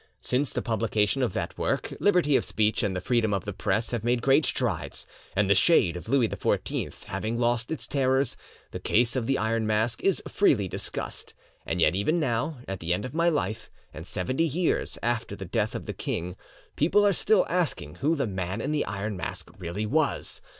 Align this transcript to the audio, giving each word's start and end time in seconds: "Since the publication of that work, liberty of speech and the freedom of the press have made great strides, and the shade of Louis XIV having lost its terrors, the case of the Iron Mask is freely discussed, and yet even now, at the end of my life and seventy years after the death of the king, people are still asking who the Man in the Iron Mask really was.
"Since 0.21 0.51
the 0.51 0.63
publication 0.63 1.21
of 1.21 1.33
that 1.33 1.55
work, 1.59 1.93
liberty 1.99 2.35
of 2.35 2.43
speech 2.43 2.81
and 2.81 2.95
the 2.95 3.01
freedom 3.01 3.35
of 3.35 3.45
the 3.45 3.53
press 3.53 3.91
have 3.91 4.03
made 4.03 4.23
great 4.23 4.47
strides, 4.47 5.05
and 5.35 5.47
the 5.47 5.53
shade 5.53 5.95
of 5.95 6.09
Louis 6.09 6.27
XIV 6.27 7.03
having 7.03 7.37
lost 7.37 7.69
its 7.69 7.85
terrors, 7.85 8.35
the 8.71 8.79
case 8.79 9.15
of 9.15 9.27
the 9.27 9.37
Iron 9.37 9.67
Mask 9.67 10.01
is 10.03 10.23
freely 10.27 10.67
discussed, 10.67 11.35
and 11.67 11.79
yet 11.79 11.93
even 11.93 12.19
now, 12.19 12.61
at 12.67 12.79
the 12.79 12.95
end 12.95 13.05
of 13.05 13.13
my 13.13 13.29
life 13.29 13.69
and 13.93 14.07
seventy 14.07 14.43
years 14.47 14.97
after 15.03 15.35
the 15.35 15.45
death 15.45 15.75
of 15.75 15.85
the 15.85 15.93
king, 15.93 16.35
people 16.75 17.05
are 17.05 17.13
still 17.13 17.45
asking 17.47 17.97
who 18.01 18.15
the 18.15 18.25
Man 18.25 18.59
in 18.59 18.71
the 18.71 18.85
Iron 18.85 19.15
Mask 19.15 19.51
really 19.59 19.85
was. 19.85 20.41